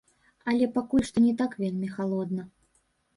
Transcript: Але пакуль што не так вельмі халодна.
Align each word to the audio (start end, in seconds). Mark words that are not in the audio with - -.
Але 0.53 0.67
пакуль 0.77 1.05
што 1.09 1.21
не 1.25 1.33
так 1.41 1.51
вельмі 1.65 1.91
халодна. 1.99 2.47